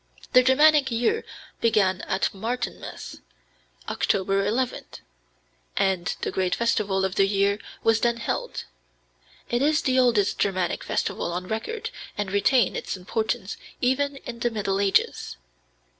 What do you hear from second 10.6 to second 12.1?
festival on record,